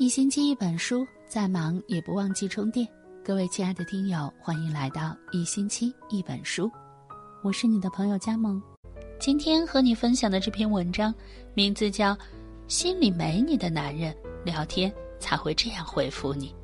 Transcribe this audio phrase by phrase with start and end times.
[0.00, 2.88] 一星期一本书，再忙也不忘记充电。
[3.22, 6.70] 各位亲爱的听友，欢迎来到一星期一本书，
[7.42, 8.58] 我是你的朋友佳梦。
[9.18, 11.14] 今天和你分享的这篇文章，
[11.52, 12.14] 名字叫
[12.66, 16.54] 《心里没你的男人聊天才会这样回复你》。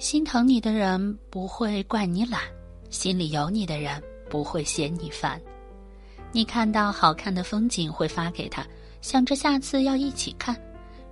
[0.00, 2.40] 心疼你的人不会怪你懒，
[2.90, 4.02] 心里有你的人。
[4.36, 5.40] 不会嫌你烦，
[6.30, 8.62] 你看到好看的风景会发给他，
[9.00, 10.54] 想着下次要一起看；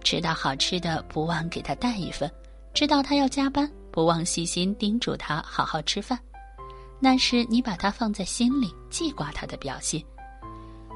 [0.03, 2.31] 吃到好吃的不忘给他带一份，
[2.75, 6.21] 知道他要加班不忘细心叮嘱他好好吃饭。
[7.01, 10.03] 那是你把他放在心里，记挂他的表现。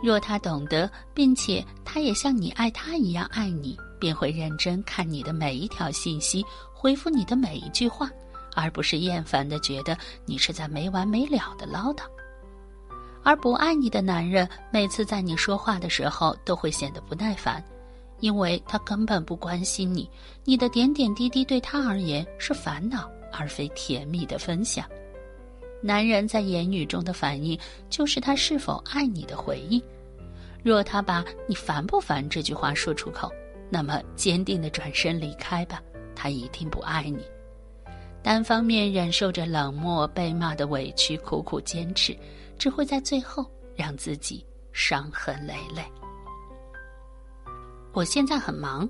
[0.02, 8.10] 若他懂得，并且他也像你爱他一样爱你，便会认真看你的每一条信息，回复你的每一句话。
[8.60, 12.02] 而不是厌烦的觉得你是在没完没了的唠叨，
[13.22, 17.62] 而不爱你的男人每次在你说话的时候都会显得不耐烦，
[18.18, 20.10] 因为他根本不关心你，
[20.42, 24.84] 你的点点滴滴对他而言是烦恼而非甜蜜的分享。
[25.80, 27.56] 男人在言语中的反应
[27.88, 29.80] 就是他是否爱你的回应。
[30.64, 33.30] 若他把你烦不烦这句话说出口，
[33.70, 35.80] 那么坚定的转身离开吧，
[36.16, 37.22] 他一定不爱你。
[38.28, 42.14] 单方面忍受着冷漠、被骂的委屈，苦苦坚持，
[42.58, 45.82] 只会在最后让自己伤痕累累。
[47.94, 48.86] 我现在很忙。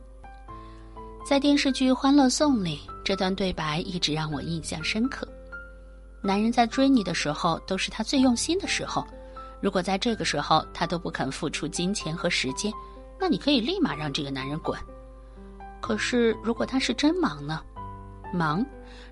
[1.25, 5.25] 在电视剧《欢乐颂》里，这段对白一直让我印象深刻。
[6.21, 9.07] 男人在追你的时候，都是他最用心的时候。
[9.61, 12.73] 如果在这个时候他都不肯付出金钱和时间，
[13.21, 14.77] 那你可以立马让这个男人滚。
[15.81, 17.63] 可是，如果他是真忙呢？
[18.33, 18.65] 忙。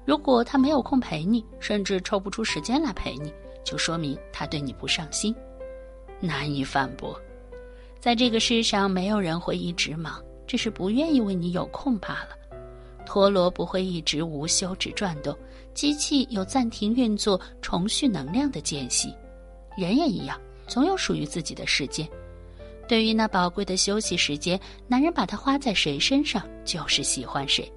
[0.04, 3.32] 如果他没有空陪你，甚至抽不出时间来陪你，
[3.64, 5.34] 就说明他对你不上心，
[6.20, 7.20] 难以反驳。
[7.98, 12.36] 在这个世上，没有人会一直忙，只是不愿意为你有空罢了。
[13.04, 15.36] 陀螺不会一直无休止转动，
[15.74, 19.14] 机器有暂停运作、重蓄能量的间隙，
[19.76, 22.08] 人也一样，总有属于自己的时间。
[22.88, 27.70] 对于那宝贵的休息时间，男人把它花在谁身上，就是喜欢谁。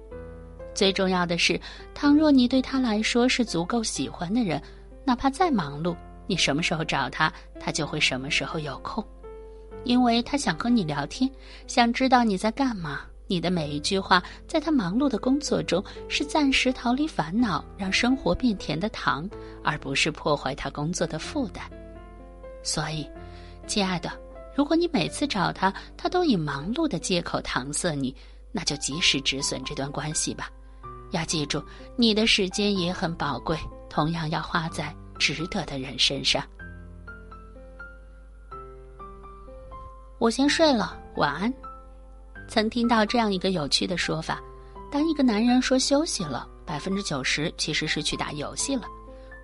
[0.80, 1.60] 最重要的是，
[1.92, 4.58] 倘若你对他来说是足够喜欢的人，
[5.04, 5.94] 哪怕再忙碌，
[6.26, 7.30] 你什么时候找他，
[7.60, 9.04] 他就会什么时候有空，
[9.84, 11.30] 因为他想和你聊天，
[11.66, 13.02] 想知道你在干嘛。
[13.26, 19.28] 你的每一句话，在他忙碌的工作中，是暂时逃离烦恼、让生活变甜的糖，
[19.62, 21.62] 而不是破坏他工作的负担。
[22.62, 23.06] 所以，
[23.66, 24.10] 亲爱的，
[24.56, 28.16] 如果你每次找他，他都以忙碌的借口搪塞你，
[28.50, 30.50] 那就及时止损这段关系吧。
[31.10, 31.62] 要记住，
[31.96, 36.42] 你的时间也很宝贵，同样要花在值得的人身上。
[40.18, 41.52] 我先睡了，晚安。
[42.48, 44.40] 曾听到这样一个有趣的说法：
[44.90, 48.82] 当一个男人说休息了，百分之九十其实是去打游戏了。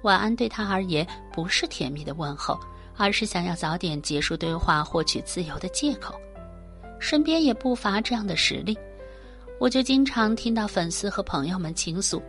[0.02, 2.58] 晚安对他而言不是甜蜜的问候，
[2.96, 6.14] 而是想要早点结束对话、获取自由的借口。
[6.98, 8.76] 身边也不乏这样的实例。
[9.58, 12.22] 我就经常听到粉丝和朋友们倾诉，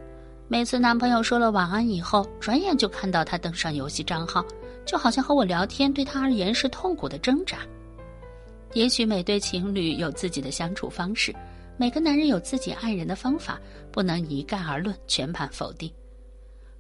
[0.48, 4.46] 每次男朋友说了晚安以后，转眼就看到他登上游戏账号，
[4.86, 7.58] 就好像和我聊天对他而言是痛苦的挣扎。
[8.74, 11.36] 也许每对情侣有自己的相处方式，
[11.76, 13.60] 每个男人有自己爱人的方法，
[13.92, 15.92] 不能一概而论，全盘否定。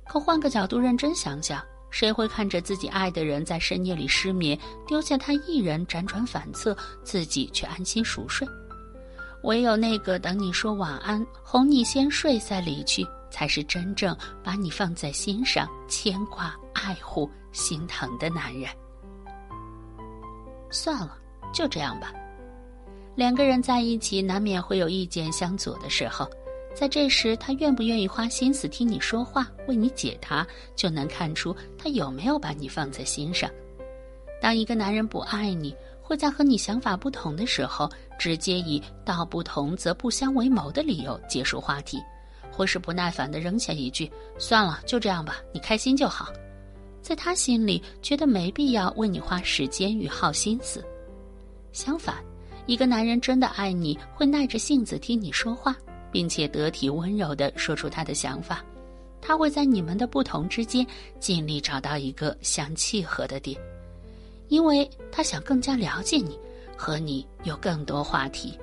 [0.07, 8.47] 可换个角度认真想想，谁会看着自己爱的人在深夜里失眠，丢下他一人辗转反侧，自己却安心熟睡？
[9.47, 18.69] 唯有那个等你说晚安，哄你先睡再离去，才是真正把你放在心上、牵挂、爱护、心疼的男人。
[20.69, 21.17] 算了，
[21.53, 22.13] 就这样吧。
[23.15, 26.29] 两个人在一起，难免会有意见相左的时候，
[26.75, 30.45] 在这时，他愿不愿意花心思听你说话，为你解答，
[30.75, 33.49] 就能看出他有没有把你放在心上。
[34.41, 42.01] 当一个男人不爱你，会在和你想法不同的时候，直接以“道不同则不相为谋”的理由结束话题，
[42.51, 46.31] 或是不耐烦地扔下一句“算了，就这样吧，你开心就好”。
[47.01, 50.83] 在他心里，觉得没必要为你花时间与耗心思。
[51.71, 52.17] 相反，
[52.65, 55.73] 一个男人真的爱你，会耐着性子听你说话，
[56.11, 58.61] 并且得体温柔地说出他的想法。
[59.21, 60.85] 他会在你们的不同之间，
[61.19, 63.57] 尽力找到一个相契合的点。
[64.49, 66.37] 因为他想更加了解你，
[66.77, 68.57] 和你有更多话题。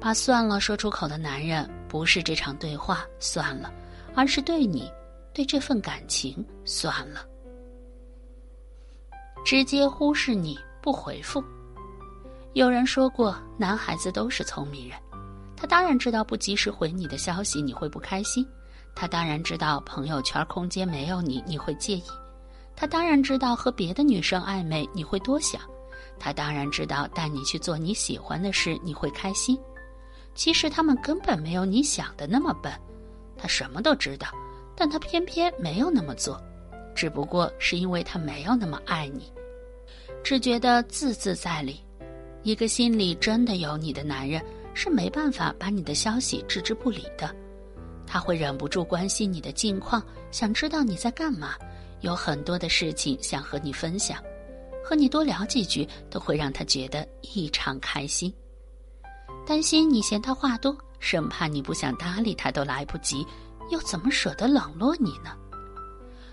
[0.00, 3.72] 把算了说出口的男人，不是这场对话算了，
[4.14, 4.90] 而是对你，
[5.32, 7.24] 对这份感情算了。
[9.44, 11.42] 直接忽视你不回复。
[12.54, 14.98] 有人说过，男孩子都是聪明人，
[15.56, 18.46] 他当然知道不及时回你的消息你会不开心，
[18.94, 22.04] 他当然知道朋友圈空间没有你你会介意，
[22.76, 25.62] 他当然知道和别的女生暧昧你会多想，
[26.22, 29.58] 他当然知道带你去做你喜欢的事你会开心。
[30.36, 32.72] 其实他们根本没有你想的那么笨，
[33.36, 34.28] 他什么都知道，
[34.76, 36.40] 但他偏偏没有那么做，
[36.94, 39.32] 只不过是因为他没有那么爱你，
[40.22, 41.80] 只觉得字字在理。
[42.44, 44.40] 一个心里真的有你的男人
[44.74, 47.34] 是没办法把你的消息置之不理的，
[48.06, 51.56] 他会忍不住关心你的近况，想知道你在干嘛，
[52.00, 54.22] 有很多的事情想和你分享，
[54.84, 58.32] 和你多聊几句都会让他觉得异常开心。
[59.46, 63.26] 担心你嫌他话多，生怕你不想搭理他都来不及，
[63.70, 65.36] 又怎么舍得冷落你呢？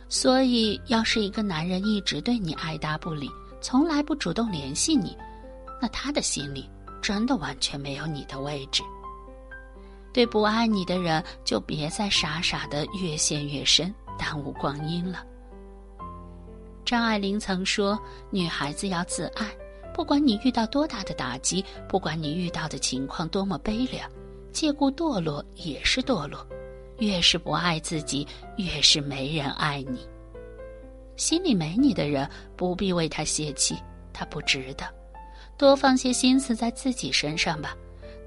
[0.09, 3.29] 所以，要是一个男人一直对你爱答不理，
[3.61, 5.15] 从来不主动联系你，
[5.81, 6.67] 那他的心里
[7.01, 8.83] 真的完全没有你的位置。
[10.11, 15.23] 对不爱你的人，就别再傻傻的越陷越深，耽误光阴了。
[16.89, 17.99] 张爱玲曾说
[18.33, 19.45] ：“女孩子要自爱。”
[19.93, 24.09] 不管你遇到多大的打击，不管你遇到的情况多么悲凉，
[24.51, 26.43] 借故堕落也是堕落。
[26.97, 28.27] 越是不爱自己，
[28.57, 29.99] 越是没人爱你。
[31.15, 33.77] 心里没你的人，不必为他泄气，
[34.11, 34.83] 他不值得。
[35.59, 37.77] 多放些心思在自己身上吧，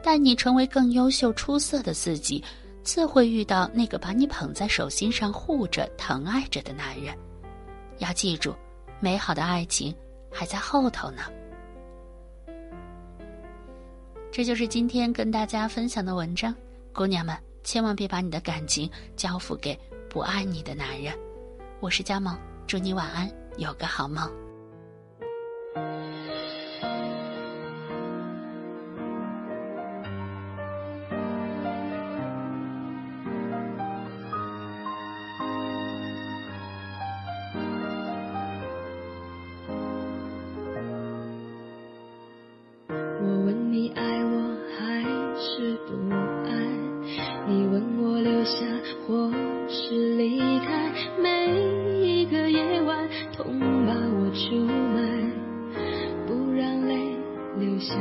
[0.04, 2.40] 待你成为更优秀、出色的自己，
[2.84, 7.12] 自会遇到那个把你捧在手心上护着、疼爱着的男人。
[8.02, 8.52] 要记住，
[9.00, 9.94] 美好的爱情
[10.30, 11.22] 还在后头呢。
[14.32, 16.52] 这就是今天跟大家分享的文章，
[16.92, 19.78] 姑娘们千万别把你的感情交付给
[20.10, 21.16] 不爱你的男人。
[21.78, 24.28] 我是佳萌，祝你晚安，有个好梦。
[57.82, 58.00] 下来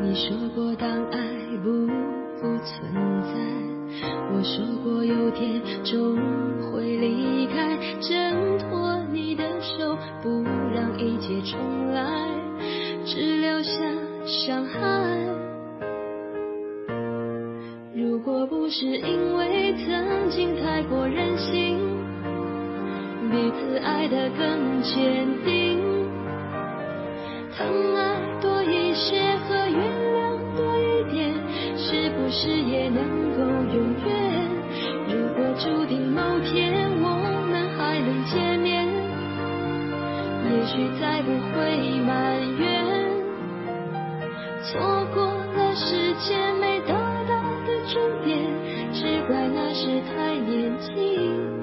[0.00, 1.18] 你说过当爱
[1.62, 1.86] 不
[2.38, 3.30] 复存在，
[4.32, 6.16] 我说过有天终
[6.72, 10.42] 会离开，挣脱你的手，不
[10.74, 11.60] 让一切重
[11.92, 12.02] 来，
[13.04, 13.70] 只留下
[14.24, 14.80] 伤害。
[17.94, 21.78] 如果不是因为曾经太过任性，
[23.30, 25.61] 彼此爱得更坚定，
[27.56, 28.00] 疼爱
[28.40, 29.78] 多一些和原
[30.14, 31.32] 谅多一点。
[31.76, 33.02] 是不是也能
[33.36, 33.42] 够
[33.74, 34.10] 永远？
[35.08, 37.06] 如果注定某天我
[37.50, 38.86] 们还能见面，
[40.48, 42.62] 也许再不会埋怨，
[44.64, 45.22] 错过
[45.54, 46.94] 了时间没到
[47.28, 47.34] 达
[47.66, 48.38] 的终点，
[48.92, 51.61] 只怪那时太年轻。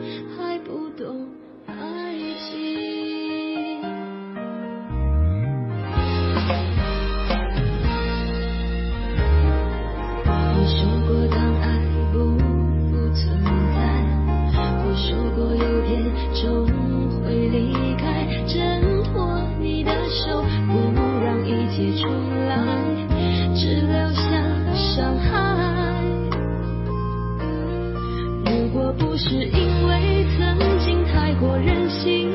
[29.00, 32.30] 不是因为曾经太过任性，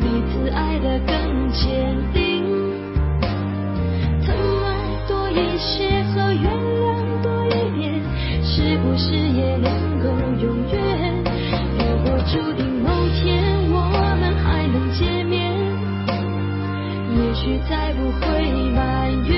[0.00, 2.44] 彼此爱得更坚定，
[4.24, 4.34] 疼
[4.64, 4.68] 爱
[5.08, 8.00] 多一些和原谅多一点，
[8.44, 10.08] 是不是也能够
[10.40, 10.78] 永远？
[11.76, 12.88] 如果注定某
[13.20, 13.76] 天我
[14.20, 15.52] 们还能见面，
[17.16, 19.37] 也许再不会埋怨。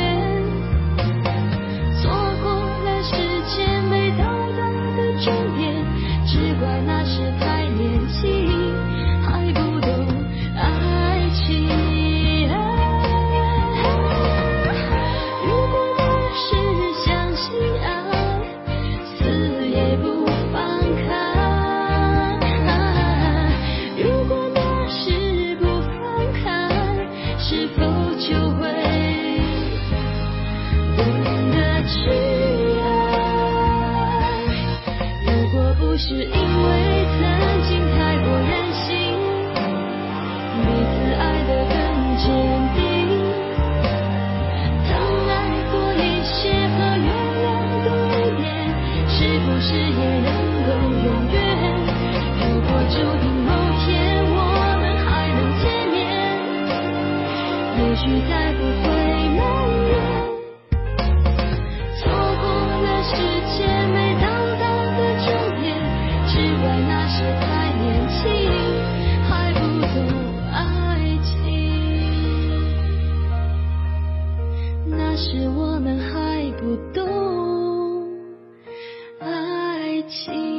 [58.83, 58.85] 会
[59.37, 59.41] 蔓
[59.87, 59.91] 延
[61.99, 62.01] 错
[62.41, 62.45] 过
[62.83, 63.11] 了世
[63.53, 64.27] 界没到
[64.59, 64.63] 达
[64.97, 65.29] 的终
[65.61, 65.67] 点
[66.27, 68.21] 只怪那时太年轻。
[69.31, 69.97] 还不懂
[70.53, 71.31] 爱情。
[74.87, 78.09] 那时我们还不懂
[79.21, 80.50] 爱情。